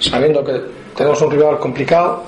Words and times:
sabiendo 0.00 0.44
que 0.44 0.60
tenemos 0.94 1.20
un 1.22 1.30
rival 1.30 1.58
complicado, 1.58 2.24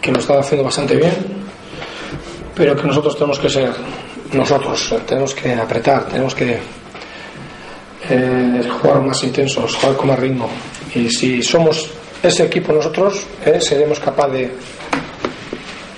que 0.00 0.12
lo 0.12 0.18
está 0.18 0.38
haciendo 0.38 0.64
bastante 0.64 0.96
bien, 0.96 1.14
pero 2.54 2.76
que 2.76 2.86
nosotros 2.86 3.14
tenemos 3.14 3.38
que 3.38 3.48
ser 3.48 3.72
nosotros, 4.32 4.94
tenemos 5.06 5.34
que 5.34 5.54
apretar, 5.54 6.06
tenemos 6.06 6.34
que 6.34 6.58
eh, 8.08 8.68
jugar 8.80 9.02
más 9.02 9.22
intensos, 9.24 9.74
jugar 9.76 9.96
con 9.96 10.08
más 10.08 10.18
ritmo. 10.18 10.48
Y 10.94 11.10
si 11.10 11.42
somos 11.42 11.90
ese 12.22 12.44
equipo 12.44 12.72
nosotros, 12.72 13.26
eh, 13.44 13.60
seremos 13.60 14.00
capaces 14.00 14.50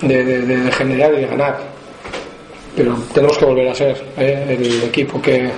de, 0.01 0.25
de, 0.25 0.73
generar 0.73 1.13
y 1.15 1.21
de 1.21 1.27
ganar. 1.27 1.59
Pero 2.77 2.95
tenemos 3.13 3.37
que 3.37 3.45
volver 3.45 3.69
a 3.69 3.75
ser 3.75 4.03
eh, 4.17 4.57
el 4.59 4.83
equipo 4.85 5.21
que, 5.21 5.51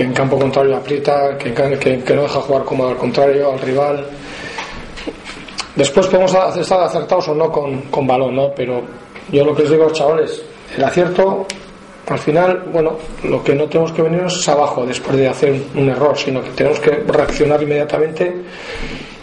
que 0.00 0.06
en 0.06 0.14
campo 0.14 0.38
contrario 0.38 0.78
aprieta, 0.78 1.36
que, 1.36 1.52
que, 1.52 2.02
que 2.02 2.14
no 2.14 2.22
deja 2.22 2.40
jugar 2.40 2.64
como 2.64 2.88
al 2.88 2.96
contrario, 2.96 3.52
al 3.52 3.60
rival. 3.60 4.06
Después 5.76 6.06
podemos 6.06 6.34
estar 6.56 6.82
acertados 6.82 7.28
o 7.28 7.34
no 7.34 7.52
con, 7.52 7.82
con 7.90 8.06
balón, 8.06 8.34
¿no? 8.34 8.50
Pero 8.56 8.80
yo 9.30 9.44
lo 9.44 9.54
que 9.54 9.60
les 9.60 9.72
digo 9.72 9.84
a 9.84 9.88
los 9.88 9.98
chavales, 9.98 10.42
el 10.74 10.82
acierto 10.82 11.46
al 12.06 12.18
final, 12.18 12.62
bueno, 12.72 12.96
lo 13.24 13.44
que 13.44 13.54
no 13.54 13.66
tenemos 13.66 13.92
que 13.92 14.00
venir 14.00 14.22
es 14.22 14.48
abajo 14.48 14.86
después 14.86 15.18
de 15.18 15.28
hacer 15.28 15.60
un 15.74 15.90
error, 15.90 16.16
sino 16.16 16.42
que 16.42 16.50
tenemos 16.52 16.80
que 16.80 16.92
reaccionar 17.06 17.62
inmediatamente 17.62 18.34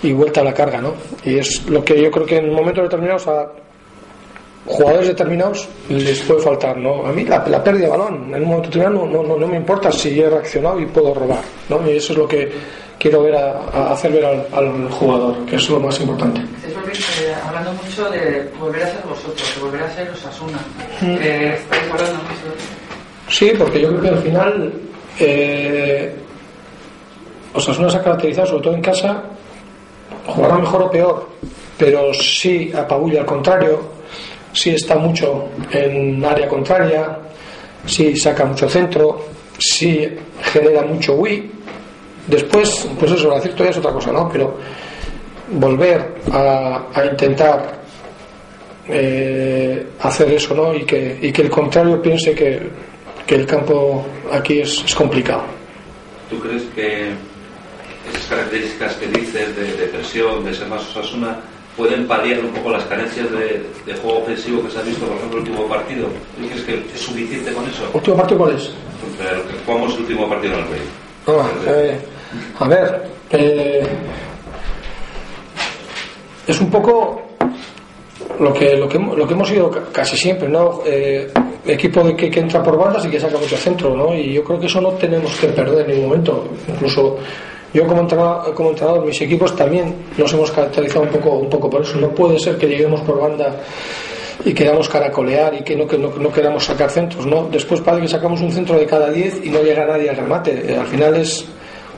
y 0.03 0.11
vuelta 0.11 0.41
a 0.41 0.43
la 0.43 0.53
carga, 0.53 0.79
¿no? 0.79 0.93
Y 1.25 1.39
es 1.39 1.67
lo 1.67 1.83
que 1.83 1.99
yo 1.99 2.11
creo 2.11 2.27
que 2.27 2.37
en 2.37 2.53
momentos 2.53 2.83
determinados 2.83 3.27
a 3.27 3.47
jugadores 4.67 5.07
determinados 5.07 5.67
les 5.89 6.19
puede 6.21 6.41
faltar, 6.41 6.77
¿no? 6.77 7.05
A 7.05 7.11
mí 7.11 7.23
la, 7.23 7.43
la 7.47 7.63
pérdida 7.63 7.85
de 7.85 7.91
balón, 7.91 8.33
en 8.33 8.43
un 8.43 8.49
momento 8.49 8.69
determinado 8.69 9.07
no, 9.07 9.23
no, 9.23 9.37
no, 9.37 9.47
me 9.47 9.57
importa 9.57 9.91
si 9.91 10.19
he 10.19 10.29
reaccionado 10.29 10.79
y 10.79 10.85
puedo 10.85 11.13
robar, 11.13 11.39
¿no? 11.69 11.89
Y 11.89 11.95
eso 11.95 12.13
es 12.13 12.19
lo 12.19 12.27
que 12.27 12.51
quiero 12.99 13.23
ver 13.23 13.35
a, 13.35 13.61
a 13.73 13.93
hacer 13.93 14.11
ver 14.11 14.25
al, 14.25 14.47
al, 14.51 14.89
jugador, 14.91 15.45
que 15.45 15.55
es 15.55 15.69
lo 15.69 15.79
más 15.79 15.99
importante. 15.99 16.41
Eh, 16.41 17.33
hablando 17.45 17.73
mucho 17.73 18.09
de 18.09 18.49
volver 18.59 18.83
a 18.83 18.87
ser 18.87 19.01
vosotros, 19.07 19.55
de 19.55 19.61
volver 19.61 19.83
a 19.83 19.89
ser 19.91 20.09
los 20.09 20.25
Asuna. 20.25 20.59
Mm. 21.01 21.17
Eh, 21.21 21.55
¿Estáis 21.55 21.91
hablando 21.91 22.23
mucho 22.23 23.29
Sí, 23.29 23.51
porque 23.57 23.81
yo 23.81 23.89
creo 23.89 24.01
que 24.01 24.09
al 24.09 24.19
final 24.19 24.73
eh, 25.19 26.15
Osasuna 27.53 27.89
se 27.89 27.97
ha 27.97 28.03
caracterizado, 28.03 28.47
sobre 28.47 28.63
todo 28.63 28.73
en 28.75 28.81
casa, 28.81 29.23
jugará 30.25 30.57
mejor 30.57 30.83
o 30.83 30.91
peor, 30.91 31.29
pero 31.77 32.13
sí 32.13 32.71
apabulla 32.75 33.21
al 33.21 33.25
contrario, 33.25 33.96
sí 34.57 34.71
está 34.71 34.95
mucho 34.95 35.49
en 35.71 36.23
área 36.25 36.47
contraria, 36.47 37.19
sí 37.85 38.15
saca 38.15 38.45
mucho 38.45 38.67
centro, 38.67 39.25
sí 39.57 40.07
genera 40.51 40.81
mucho 40.81 41.13
Wii. 41.13 41.51
Después, 42.27 42.89
pues 42.99 43.11
eso, 43.11 43.31
el 43.31 43.37
acierto 43.37 43.63
ya 43.63 43.69
es 43.69 43.77
otra 43.77 43.91
cosa, 43.91 44.11
¿no? 44.11 44.27
Pero 44.29 44.57
volver 45.51 46.15
a, 46.31 47.05
intentar 47.09 47.79
eh, 48.89 49.87
hacer 50.01 50.31
eso, 50.31 50.53
¿no? 50.53 50.73
Y 50.73 50.83
que, 50.83 51.19
y 51.21 51.31
que 51.31 51.43
el 51.43 51.49
contrario 51.49 52.01
piense 52.01 52.33
que, 52.33 52.87
el 53.27 53.45
campo 53.45 54.05
aquí 54.31 54.59
es, 54.59 54.95
complicado. 54.95 55.43
¿Tú 56.29 56.39
crees 56.39 56.63
que 56.73 57.11
esas 58.09 58.25
características 58.29 58.93
que 58.95 59.07
dices 59.07 59.55
de, 59.55 59.73
de 59.73 59.87
presión, 59.87 60.43
de 60.45 60.53
ser 60.53 60.67
más 60.67 60.81
Osasuna, 60.81 61.39
pueden 61.77 62.07
paliar 62.07 62.39
un 62.39 62.49
poco 62.49 62.71
las 62.71 62.83
carencias 62.85 63.31
de, 63.31 63.63
de, 63.85 63.93
juego 64.01 64.19
ofensivo 64.19 64.63
que 64.63 64.71
se 64.71 64.79
ha 64.79 64.81
visto, 64.81 65.05
por 65.05 65.15
ejemplo, 65.15 65.39
el 65.39 65.47
último 65.47 65.67
partido? 65.67 66.07
¿Tú 66.07 66.47
crees 66.49 66.63
que 66.63 66.95
es 66.95 66.99
suficiente 66.99 67.53
con 67.53 67.63
eso? 67.69 67.89
¿Último 67.93 68.17
partido 68.17 68.39
cuál 68.39 68.55
es? 68.55 68.71
Pero 69.17 69.47
que 69.47 69.53
jugamos 69.63 69.93
el 69.93 69.99
último 70.01 70.27
partido 70.27 70.53
en 70.55 70.59
el 70.59 70.67
Rey. 70.67 70.81
Ah, 71.27 71.49
eh, 71.67 71.99
a 72.59 72.67
ver, 72.67 73.03
eh, 73.29 73.87
es 76.47 76.59
un 76.59 76.71
poco 76.71 77.21
lo 78.39 78.53
que, 78.53 78.75
lo 78.75 78.89
que, 78.89 78.97
lo 78.97 79.27
que 79.27 79.33
hemos 79.33 79.47
sido 79.47 79.69
casi 79.91 80.17
siempre, 80.17 80.49
¿no? 80.49 80.81
Eh, 80.85 81.31
equipo 81.65 82.03
de 82.03 82.15
que, 82.15 82.31
que, 82.31 82.39
entra 82.39 82.63
por 82.63 82.77
bandas 82.77 83.05
y 83.05 83.09
que 83.09 83.19
saca 83.19 83.37
mucho 83.37 83.57
centro, 83.57 83.95
¿no? 83.95 84.15
Y 84.15 84.33
yo 84.33 84.43
creo 84.43 84.59
que 84.59 84.65
eso 84.65 84.81
no 84.81 84.93
tenemos 84.93 85.35
que 85.35 85.47
perder 85.47 85.81
en 85.81 85.95
ningún 85.95 86.09
momento. 86.09 86.47
Incluso 86.67 87.17
yo 87.73 87.85
como 87.85 88.01
entrenador, 88.01 88.53
como 88.53 88.69
entrenador 88.69 89.05
mis 89.05 89.19
equipos 89.21 89.55
también 89.55 89.93
nos 90.17 90.31
hemos 90.33 90.51
caracterizado 90.51 91.01
un 91.01 91.09
poco, 91.09 91.31
un 91.31 91.49
poco 91.49 91.69
por 91.69 91.81
eso. 91.81 91.97
No 91.97 92.09
puede 92.09 92.39
ser 92.39 92.57
que 92.57 92.67
lleguemos 92.67 93.01
por 93.01 93.19
banda 93.19 93.55
y 94.45 94.53
queramos 94.53 94.87
caracolear 94.87 95.53
y 95.55 95.63
que 95.63 95.75
no, 95.75 95.87
que 95.87 95.97
no, 95.97 96.31
queramos 96.31 96.63
sacar 96.65 96.89
centros, 96.89 97.25
¿no? 97.25 97.47
Después 97.51 97.81
parece 97.81 98.03
que 98.03 98.07
sacamos 98.09 98.41
un 98.41 98.51
centro 98.51 98.77
de 98.77 98.85
cada 98.85 99.09
10 99.09 99.45
y 99.45 99.49
no 99.49 99.61
llega 99.61 99.85
nadie 99.85 100.09
al 100.09 100.15
remate. 100.15 100.71
Eh, 100.71 100.77
al 100.77 100.87
final 100.87 101.15
es 101.15 101.45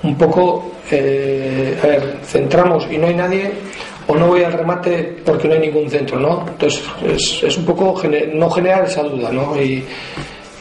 un 0.01 0.17
poco, 0.17 0.71
eh, 0.89 1.77
a 1.81 1.87
ver, 1.87 2.17
centramos 2.23 2.87
y 2.89 2.97
no 2.97 3.07
hay 3.07 3.15
nadie 3.15 3.51
o 4.07 4.15
no 4.15 4.27
voy 4.27 4.43
al 4.43 4.53
remate 4.53 5.17
porque 5.23 5.47
no 5.47 5.53
hay 5.53 5.59
ningún 5.59 5.89
centro, 5.89 6.19
¿no? 6.19 6.45
Entonces 6.47 6.81
es, 7.05 7.43
es 7.43 7.57
un 7.57 7.65
poco 7.65 7.95
gener, 7.95 8.33
no 8.33 8.49
generar 8.49 8.85
esa 8.85 9.03
duda, 9.03 9.31
¿no? 9.31 9.55
Y 9.61 9.83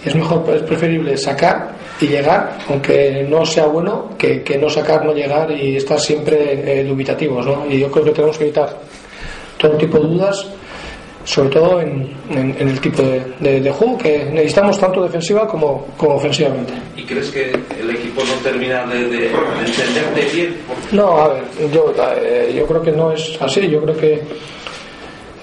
es 0.05 0.15
mejor, 0.15 0.45
es 0.55 0.63
preferible 0.63 1.17
sacar 1.17 1.73
y 2.01 2.07
llegar, 2.07 2.59
aunque 2.69 3.27
no 3.29 3.45
sea 3.45 3.67
bueno, 3.67 4.11
que, 4.17 4.43
que 4.43 4.57
no 4.59 4.71
sacar, 4.71 5.05
no 5.05 5.13
llegar 5.13 5.51
y 5.51 5.77
estar 5.77 5.99
siempre 5.99 6.81
eh, 6.81 6.85
dubitativos, 6.85 7.45
¿no? 7.45 7.67
Y 7.69 7.81
yo 7.81 7.91
creo 7.91 8.05
que 8.05 8.13
tenemos 8.13 8.39
que 8.39 8.45
evitar 8.45 8.79
todo 9.59 9.73
tipo 9.77 9.99
de 9.99 10.05
dudas 10.05 10.47
sobre 11.29 11.51
todo 11.51 11.81
en, 11.83 12.09
en, 12.31 12.57
en 12.59 12.69
el 12.69 12.81
tipo 12.81 13.03
de, 13.03 13.23
de, 13.39 13.61
de, 13.61 13.71
juego 13.71 13.99
que 13.99 14.25
necesitamos 14.33 14.79
tanto 14.79 15.03
defensiva 15.03 15.47
como, 15.47 15.87
como, 15.95 16.15
ofensivamente. 16.15 16.73
¿Y 16.97 17.03
crees 17.03 17.29
que 17.29 17.51
el 17.79 17.91
equipo 17.91 18.23
no 18.25 18.33
termina 18.43 18.87
de, 18.87 19.11
de 19.11 19.27
entenderte 19.27 20.35
bien? 20.35 20.57
No, 20.93 21.19
a 21.19 21.29
ver, 21.35 21.43
yo, 21.71 21.93
eh, 22.17 22.55
yo 22.57 22.67
creo 22.67 22.81
que 22.81 22.93
no 22.93 23.13
es 23.13 23.37
así. 23.43 23.69
Yo 23.69 23.83
creo 23.83 23.97
que 23.99 24.23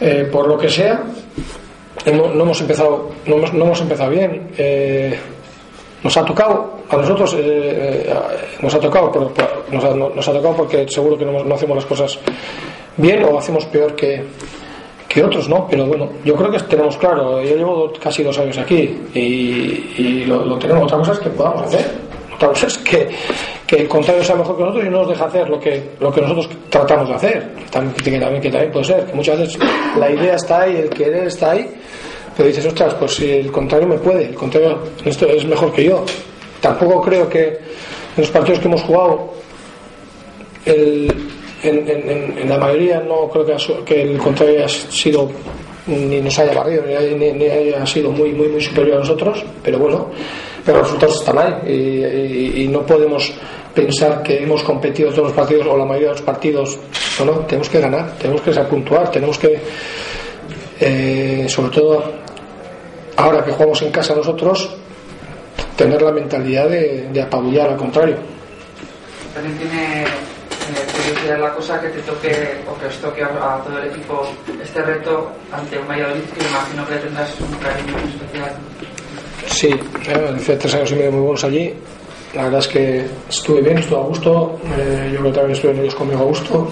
eh, 0.01 0.27
por 0.31 0.47
lo 0.47 0.57
que 0.57 0.69
sea 0.69 1.03
no, 2.13 2.27
no 2.33 2.43
hemos 2.43 2.61
empezado 2.61 3.09
no 3.25 3.35
hemos, 3.35 3.53
no 3.53 3.65
hemos 3.65 3.81
empezado 3.81 4.09
bien. 4.11 4.49
Eh, 4.57 5.17
nos 6.03 6.15
ha 6.17 6.23
tocado 6.23 6.75
a 6.89 6.97
nosotros 6.97 7.35
eh, 7.37 8.13
nos 8.61 8.73
ha 8.75 8.79
tocado 8.79 9.11
por, 9.11 9.31
nos, 9.71 9.83
ha, 9.83 9.93
nos, 9.95 10.27
ha, 10.27 10.33
tocado 10.33 10.55
porque 10.55 10.87
seguro 10.87 11.17
que 11.17 11.25
no, 11.25 11.55
hacemos 11.55 11.75
las 11.77 11.85
cosas 11.85 12.19
bien 12.97 13.23
o 13.23 13.39
hacemos 13.39 13.65
peor 13.65 13.95
que 13.95 14.23
que 15.15 15.23
otros 15.23 15.47
no, 15.47 15.65
pero 15.69 15.85
bueno, 15.85 16.09
yo 16.25 16.35
creo 16.35 16.51
que 16.51 16.59
tenemos 16.59 16.97
claro, 16.97 17.41
yo 17.41 17.55
llevo 17.55 17.93
casi 18.03 18.21
dos 18.21 18.37
años 18.37 18.57
aquí 18.57 18.99
y, 19.13 19.19
y 19.97 20.25
lo, 20.25 20.43
lo, 20.43 20.59
tenemos, 20.59 20.83
otra 20.83 20.97
cosa 20.97 21.13
es 21.13 21.19
que 21.19 21.29
podamos 21.29 21.61
hacer, 21.61 21.85
otra 22.35 22.49
cosa 22.49 22.67
es 22.67 22.77
que, 22.79 23.07
que, 23.65 23.75
el 23.77 23.87
contrario 23.87 24.25
sea 24.25 24.35
mejor 24.35 24.57
que 24.57 24.63
nosotros 24.63 24.85
y 24.85 24.89
no 24.89 24.99
nos 24.99 25.07
deja 25.07 25.23
hacer 25.23 25.49
lo 25.49 25.57
que, 25.57 25.91
lo 26.01 26.11
que 26.11 26.19
nosotros 26.19 26.49
tratamos 26.69 27.07
de 27.07 27.15
hacer, 27.15 27.49
también, 27.71 27.95
que 27.95 28.19
también, 28.19 28.41
que 28.41 28.49
también 28.49 28.71
puede 28.73 28.85
ser, 28.85 29.05
que 29.05 29.13
muchas 29.13 29.39
veces 29.39 29.57
la 29.97 30.11
idea 30.11 30.35
está 30.35 30.63
ahí, 30.63 30.75
el 30.75 30.89
querer 30.89 31.27
está 31.27 31.51
ahí, 31.51 31.73
pero 32.35 32.49
dices, 32.49 32.65
ostras, 32.65 32.93
pues 32.95 33.15
si 33.15 33.29
el 33.31 33.51
contrario 33.51 33.87
me 33.87 33.97
puede, 33.97 34.25
el 34.25 34.35
contrario 34.35 34.79
esto 35.03 35.27
es 35.27 35.45
mejor 35.45 35.71
que 35.71 35.85
yo. 35.85 36.03
Tampoco 36.59 37.01
creo 37.01 37.29
que 37.29 37.47
en 37.47 37.57
los 38.17 38.29
partidos 38.29 38.59
que 38.59 38.67
hemos 38.67 38.81
jugado 38.81 39.33
el, 40.65 41.11
en, 41.63 42.37
en, 42.37 42.49
la 42.49 42.57
mayoría 42.57 42.99
no 43.01 43.29
creo 43.29 43.45
que, 43.85 44.01
el 44.01 44.17
contrario 44.17 44.59
haya 44.59 44.69
sido 44.69 45.29
ni 45.87 46.19
nos 46.19 46.37
haya 46.39 46.53
barrido 46.53 46.83
ni, 46.83 47.15
ni, 47.15 47.31
ni, 47.31 47.45
haya 47.45 47.85
sido 47.85 48.11
muy 48.11 48.31
muy 48.31 48.47
muy 48.47 48.61
superior 48.61 48.97
a 48.97 48.99
nosotros 49.01 49.45
pero 49.63 49.77
bueno 49.77 50.09
pero 50.65 50.79
los 50.79 50.87
resultados 50.87 51.19
están 51.19 51.37
ahí 51.37 52.63
y, 52.63 52.67
no 52.67 52.83
podemos 52.83 53.31
pensar 53.73 54.23
que 54.23 54.41
hemos 54.41 54.63
competido 54.63 55.11
todos 55.11 55.25
los 55.25 55.33
partidos 55.33 55.67
o 55.67 55.77
la 55.77 55.85
mayoría 55.85 56.07
de 56.07 56.13
los 56.13 56.23
partidos 56.23 56.79
no, 57.19 57.25
no 57.25 57.31
tenemos 57.41 57.69
que 57.69 57.79
ganar 57.79 58.17
tenemos 58.17 58.41
que 58.41 58.51
puntuar 58.51 59.11
tenemos 59.11 59.37
que 59.37 59.59
eh, 60.79 61.45
sobre 61.47 61.69
todo 61.69 62.24
ahora 63.17 63.43
que 63.43 63.51
jugamos 63.51 63.81
en 63.81 63.91
casa 63.91 64.15
nosotros 64.15 64.69
tener 65.75 66.01
la 66.01 66.11
mentalidad 66.11 66.69
de, 66.69 67.09
de 67.11 67.21
apabullar 67.21 67.69
al 67.69 67.77
contrario 67.77 68.17
también 69.33 69.57
tiene 69.57 70.05
curiosidad 71.05 71.39
la 71.39 71.53
cosa 71.53 71.79
que 71.81 71.89
te 71.89 72.01
toque 72.01 72.57
o 72.67 72.79
que 72.79 72.87
os 72.87 72.97
toque 72.97 73.23
a, 73.23 73.27
a, 73.27 73.61
todo 73.63 73.77
el 73.77 73.89
equipo 73.89 74.25
este 74.61 74.81
reto 74.81 75.31
ante 75.51 75.77
un 75.77 75.87
Valladolid 75.87 76.23
que 76.23 76.45
imagino 76.45 76.87
que 76.87 76.95
tendrás 76.95 77.33
un 77.39 77.57
cariño 77.57 77.97
muy 77.97 78.11
especial. 78.11 78.51
Sí, 79.47 79.69
eh, 80.07 80.35
hice 80.37 80.55
tres 80.55 80.73
años 80.75 80.91
y 80.91 80.95
medio 80.95 81.11
muy 81.11 81.21
buenos 81.21 81.43
allí. 81.43 81.73
La 82.33 82.43
verdad 82.43 82.59
es 82.59 82.67
que 82.67 83.05
estuve 83.29 83.61
bien, 83.61 83.77
estuve 83.77 83.99
a 83.99 84.03
gusto. 84.03 84.59
Eh, 84.77 85.11
yo 85.13 85.19
creo 85.19 85.31
que 85.31 85.37
también 85.37 85.51
estuvieron 85.51 85.81
ellos 85.83 85.95
conmigo 85.95 86.21
a 86.21 86.25
gusto. 86.25 86.67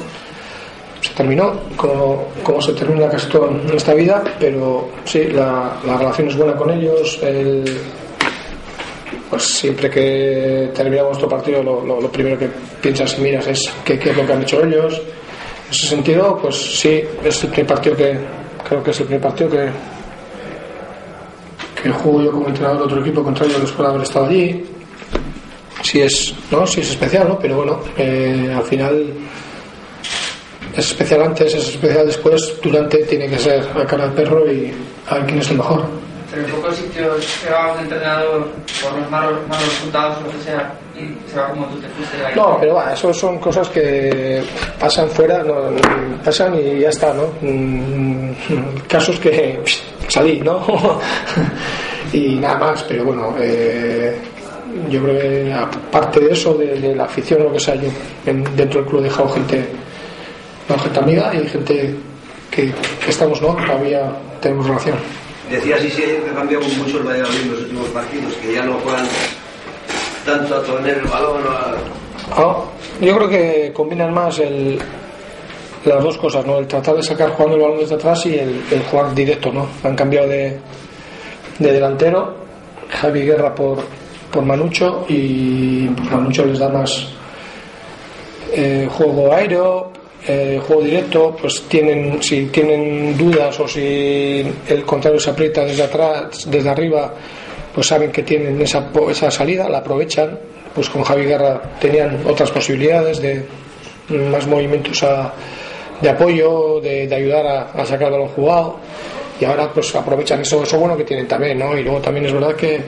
Terminó, 1.15 1.53
como, 1.75 2.27
como 2.43 2.61
se 2.61 2.73
termina 2.73 3.07
casi 3.07 3.29
todo 3.29 3.49
en 3.49 3.75
esta 3.75 3.93
vida, 3.93 4.23
pero 4.39 4.89
sí, 5.05 5.25
la, 5.25 5.77
la 5.85 5.97
relación 5.97 6.27
es 6.27 6.37
buena 6.37 6.55
con 6.55 6.71
ellos. 6.71 7.19
El, 7.21 7.63
pues 9.29 9.43
siempre 9.43 9.89
que 9.89 10.71
terminamos 10.73 11.11
nuestro 11.11 11.29
partido 11.29 11.63
lo, 11.63 12.11
primero 12.11 12.37
que 12.37 12.49
piensas 12.81 13.17
y 13.17 13.21
miras 13.21 13.47
es 13.47 13.71
qué, 13.83 13.97
qué, 13.97 14.11
es 14.11 14.17
lo 14.17 14.27
que 14.27 14.33
han 14.33 14.43
hecho 14.43 14.63
ellos 14.63 14.93
en 15.65 15.71
ese 15.71 15.87
sentido 15.87 16.37
pues 16.39 16.55
sí 16.55 17.01
es 17.23 17.43
el 17.43 17.49
primer 17.49 17.65
partido 17.65 17.95
que 17.95 18.15
creo 18.67 18.83
que 18.83 18.91
es 18.91 18.99
el 18.99 19.07
primer 19.07 19.21
partido 19.21 19.49
que 19.49 19.69
que 21.81 21.89
juego 21.89 22.21
yo 22.21 22.31
como 22.31 22.47
entrenador 22.47 22.77
de 22.77 22.83
otro 22.83 23.01
equipo 23.01 23.23
contrario 23.23 23.57
después 23.57 23.79
de 23.79 23.87
haber 23.87 24.03
estado 24.03 24.25
allí 24.27 24.63
sí 25.83 26.01
es, 26.01 26.33
¿no? 26.49 26.65
Sí 26.65 26.81
es 26.81 26.91
especial, 26.91 27.27
¿no? 27.27 27.37
Pero 27.37 27.57
bueno, 27.57 27.79
eh, 27.97 28.51
al 28.55 28.63
final 28.63 29.13
es 30.75 30.87
especial 30.91 31.21
antes, 31.23 31.53
es 31.53 31.69
especial 31.69 32.05
después, 32.07 32.55
durante 32.61 32.97
tiene 33.05 33.27
que 33.29 33.37
ser 33.39 33.63
a 33.75 33.85
cara 33.85 34.05
del 34.05 34.13
perro 34.13 34.51
y 34.51 34.73
a 35.09 35.15
ver 35.15 35.25
quién 35.25 35.39
es 35.39 35.49
el 35.51 35.57
mejor. 35.57 35.83
Pero 36.31 36.45
en 36.47 36.51
pocos 36.51 36.75
sitios 36.75 37.23
se 37.23 37.49
va 37.51 37.73
un 37.73 37.79
entrenador 37.81 38.47
por 38.81 38.99
los 38.99 39.11
malos, 39.11 39.33
malos 39.47 39.67
resultados 39.67 40.17
o 40.17 40.21
lo 40.25 40.31
que 40.31 40.43
sea 40.43 40.73
y 40.99 41.29
se 41.31 41.37
va 41.37 41.49
como 41.49 41.67
tú 41.67 41.77
te 41.79 41.87
fuiste 41.89 42.17
de 42.17 42.25
ahí. 42.25 42.33
No, 42.35 42.57
pero 42.59 42.73
va, 42.73 42.91
eso 42.93 43.13
son 43.13 43.37
cosas 43.37 43.69
que 43.69 44.41
pasan 44.79 45.09
fuera, 45.09 45.43
no, 45.43 45.55
pasan 46.25 46.55
y 46.59 46.79
ya 46.79 46.89
está, 46.89 47.13
¿no? 47.13 47.27
Mm, 47.41 48.31
Casos 48.87 49.19
que 49.19 49.59
psh, 49.63 49.81
salí, 50.07 50.39
¿no? 50.41 50.65
y 52.13 52.35
nada 52.35 52.57
más, 52.57 52.83
pero 52.83 53.05
bueno, 53.05 53.35
eh, 53.39 54.15
yo 54.89 55.03
creo 55.03 55.19
que 55.19 55.53
aparte 55.53 56.19
de 56.19 56.33
eso, 56.33 56.53
de, 56.55 56.79
de 56.79 56.95
la 56.95 57.03
afición 57.03 57.43
lo 57.43 57.51
que 57.53 57.59
sea, 57.59 57.75
yo 57.75 57.89
en- 58.25 58.43
dentro 58.55 58.81
del 58.81 58.89
club 58.89 59.01
he 59.01 59.03
dejado 59.03 59.29
gente, 59.29 59.65
no, 60.69 60.79
gente 60.79 60.99
amiga 60.99 61.31
y 61.33 61.47
gente 61.47 61.95
que, 62.51 62.71
que 63.03 63.09
estamos, 63.09 63.41
¿no? 63.41 63.55
Todavía 63.55 64.11
tenemos 64.41 64.67
relación. 64.67 64.97
Decía 65.49 65.77
sí, 65.79 65.89
sí, 65.89 66.01
que 66.01 66.29
ha 66.31 66.35
cambiado 66.35 66.63
mucho 66.65 66.97
el 66.97 67.03
Valladolid 67.03 67.41
en 67.41 67.51
los 67.51 67.59
últimos 67.61 67.87
partidos, 67.89 68.33
que 68.35 68.53
ya 68.53 68.63
no 68.63 68.73
juegan 68.79 69.05
tanto 70.25 70.55
a 70.55 70.63
tener 70.63 70.97
el 70.97 71.07
balón 71.07 71.43
a... 71.47 71.75
Ah, 72.31 72.63
yo 73.01 73.15
creo 73.15 73.29
que 73.29 73.71
combinan 73.73 74.13
más 74.13 74.39
el, 74.39 74.79
las 75.85 76.03
dos 76.03 76.17
cosas, 76.17 76.45
¿no? 76.45 76.57
El 76.57 76.67
tratar 76.67 76.95
de 76.95 77.03
sacar 77.03 77.31
jugando 77.31 77.57
el 77.57 77.61
balón 77.63 77.79
desde 77.79 77.95
atrás 77.95 78.25
y 78.25 78.35
el, 78.37 78.63
el 78.71 78.83
jugar 78.83 79.13
directo, 79.13 79.51
¿no? 79.51 79.67
Han 79.83 79.95
cambiado 79.95 80.27
de, 80.27 80.59
de 81.59 81.71
delantero, 81.71 82.35
Javi 82.89 83.21
Guerra 83.21 83.53
por, 83.53 83.79
por 84.31 84.43
Manucho 84.43 85.05
y 85.09 85.89
Manucho 86.09 86.45
les 86.45 86.59
da 86.59 86.69
más 86.69 87.07
eh, 88.51 88.87
juego 88.91 89.33
aéreo, 89.33 89.91
eh, 90.27 90.59
juego 90.65 90.81
directo, 90.81 91.35
pues 91.39 91.63
tienen, 91.67 92.21
si 92.21 92.45
tienen 92.45 93.17
dudas 93.17 93.59
o 93.59 93.67
si 93.67 94.43
el 94.67 94.83
contrario 94.85 95.19
se 95.19 95.29
aprieta 95.29 95.65
desde 95.65 95.83
atrás, 95.83 96.49
desde 96.49 96.69
arriba, 96.69 97.13
pues 97.73 97.87
saben 97.87 98.11
que 98.11 98.23
tienen 98.23 98.61
esa, 98.61 98.89
esa 99.09 99.31
salida, 99.31 99.67
la 99.69 99.79
aprovechan. 99.79 100.39
Pues 100.73 100.89
con 100.89 101.03
Javi 101.03 101.25
Guerra 101.25 101.61
tenían 101.79 102.23
otras 102.25 102.49
posibilidades 102.49 103.21
de 103.21 103.45
más 104.09 104.47
movimientos 104.47 105.05
de 106.01 106.09
apoyo, 106.09 106.79
de, 106.81 107.07
de 107.07 107.15
ayudar 107.15 107.45
a, 107.45 107.61
a 107.73 107.85
sacar 107.85 108.07
el 108.07 108.13
balón 108.13 108.29
jugado. 108.29 108.77
Y 109.39 109.45
ahora 109.45 109.71
pues 109.71 109.93
aprovechan 109.95 110.41
eso, 110.41 110.63
eso 110.63 110.79
bueno 110.79 110.97
que 110.97 111.03
tienen 111.03 111.27
también, 111.27 111.59
¿no? 111.59 111.77
Y 111.77 111.83
luego 111.83 111.99
también 111.99 112.25
es 112.25 112.33
verdad 112.33 112.55
que, 112.55 112.81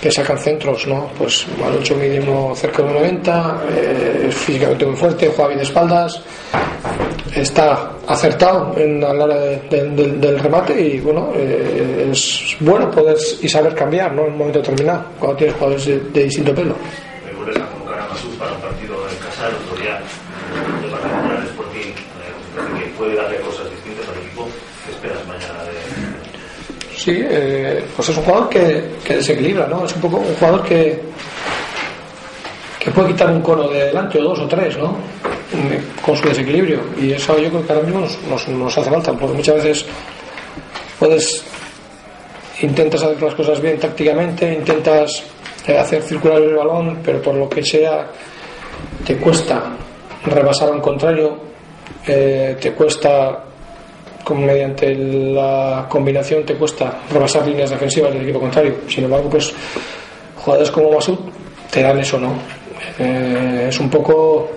que 0.00 0.10
sacan 0.10 0.38
centros, 0.38 0.86
¿no? 0.86 1.10
Pues 1.18 1.46
Manucho 1.60 1.94
mide 1.96 2.20
uno 2.20 2.54
cerca 2.54 2.82
de 2.82 2.90
1,90, 2.90 3.60
eh, 3.70 4.26
es 4.28 4.34
físicamente 4.34 4.86
muy 4.86 4.96
fuerte, 4.96 5.26
juega 5.28 5.48
bien 5.48 5.58
de 5.58 5.64
espaldas, 5.64 6.20
está 7.34 7.92
acertado 8.06 8.74
en, 8.76 9.02
a 9.02 9.12
la 9.12 9.26
del- 9.36 10.38
remate 10.38 10.80
y 10.80 11.00
bueno, 11.00 11.32
eh, 11.34 12.08
es 12.12 12.56
bueno 12.60 12.90
poder 12.90 13.16
y 13.42 13.48
saber 13.48 13.74
cambiar, 13.74 14.12
¿no? 14.12 14.26
En 14.26 14.32
un 14.32 14.38
momento 14.38 14.58
determinado, 14.60 15.04
cuando 15.18 15.36
tienes 15.38 15.54
jugadores 15.56 15.86
de, 15.86 15.98
de 16.00 16.24
distinto 16.24 16.54
pelo. 16.54 16.74
Me 17.24 17.32
vuelves 17.32 17.56
a 17.62 17.66
convocar 17.66 17.98
a 18.00 18.06
Masud 18.08 18.34
para 18.38 18.52
un 18.52 18.60
partido 18.60 18.94
en 19.08 19.16
casa 19.18 19.48
el 19.48 19.54
otro 19.56 19.76
día 19.82 19.94
de 19.96 20.00
eh, 21.88 21.94
que 22.78 22.86
puede 22.96 23.14
darle 23.16 23.36
cosas 23.40 23.70
distintas 23.70 24.08
al 24.08 24.22
equipo. 24.22 24.46
¿Qué 24.86 24.92
esperas 24.92 25.26
mañana 25.26 25.62
de, 25.64 26.95
Sí, 27.06 27.22
eh, 27.22 27.84
pues 27.94 28.08
es 28.08 28.16
un 28.16 28.24
jugador 28.24 28.48
que, 28.48 28.82
desequilibra, 29.14 29.68
¿no? 29.68 29.84
Es 29.84 29.94
un 29.94 30.00
poco 30.00 30.16
un 30.16 30.34
jugador 30.34 30.64
que 30.64 31.00
que 32.80 32.90
puede 32.90 33.10
quitar 33.10 33.30
un 33.30 33.42
cono 33.42 33.68
de 33.68 33.84
delante 33.84 34.18
o 34.18 34.24
dos 34.24 34.40
o 34.40 34.48
tres, 34.48 34.76
¿no? 34.76 34.88
Mm, 34.88 36.02
Con 36.04 36.16
su 36.16 36.28
desequilibrio. 36.28 36.80
Y 37.00 37.12
eso 37.12 37.38
yo 37.38 37.48
creo 37.48 37.64
que 37.64 37.72
ahora 37.72 37.84
mismo 37.84 38.00
nos, 38.00 38.20
nos, 38.22 38.48
nos 38.48 38.76
hace 38.76 38.90
falta, 38.90 39.12
porque 39.12 39.36
muchas 39.36 39.54
veces 39.54 39.86
puedes 40.98 41.44
intentas 42.62 43.00
hacer 43.00 43.22
las 43.22 43.34
cosas 43.36 43.60
bien 43.60 43.78
tácticamente, 43.78 44.52
intentas 44.52 45.22
eh, 45.64 45.78
hacer 45.78 46.02
circular 46.02 46.42
el 46.42 46.56
balón, 46.56 46.98
pero 47.04 47.22
por 47.22 47.36
lo 47.36 47.48
que 47.48 47.62
sea 47.62 48.08
te 49.06 49.16
cuesta 49.16 49.62
rebasar 50.24 50.70
a 50.70 50.72
un 50.72 50.80
contrario, 50.80 51.38
eh, 52.04 52.56
te 52.60 52.72
cuesta 52.72 53.44
con- 54.26 54.44
mediante 54.44 54.92
la 54.92 55.86
combinación 55.88 56.44
te 56.44 56.54
cuesta 56.54 56.98
rebasar 57.12 57.46
líneas 57.46 57.70
defensivas 57.70 58.12
del 58.12 58.22
equipo 58.22 58.40
contrario. 58.40 58.74
Sin 58.88 59.04
embargo, 59.04 59.30
pues 59.30 59.52
jugadores 60.36 60.70
como 60.72 60.90
Masud 60.90 61.18
te 61.70 61.82
dan 61.82 62.00
eso, 62.00 62.18
¿no? 62.18 62.32
Eh, 62.98 63.66
es 63.68 63.78
un 63.78 63.88
poco 63.88 64.50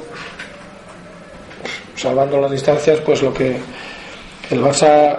salvando 1.95 2.39
las 2.41 2.49
distancias, 2.51 2.99
pues 3.01 3.21
lo 3.21 3.31
que 3.33 3.57
el 4.49 4.59
Barça 4.61 5.17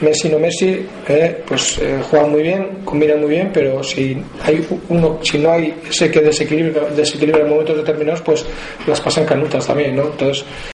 Messi 0.00 0.28
no 0.30 0.38
Messi, 0.40 0.84
eh, 1.08 1.42
pues 1.46 1.78
eh, 1.78 2.00
juegan 2.10 2.30
muy 2.32 2.42
bien, 2.42 2.80
combinan 2.84 3.20
muy 3.20 3.30
bien, 3.30 3.50
pero 3.54 3.84
si 3.84 4.20
hay 4.42 4.66
uno, 4.88 5.18
si 5.22 5.38
no 5.38 5.52
hay 5.52 5.74
ese 5.88 6.10
que 6.10 6.20
desequilibra, 6.20 6.88
desequilibra 6.88 7.42
en 7.42 7.50
momentos 7.50 7.76
determinados, 7.76 8.20
pues 8.22 8.44
las 8.88 9.00
pasan 9.00 9.24
canutas 9.24 9.64
también, 9.64 9.94
¿no? 9.94 10.02
Entonces 10.06 10.44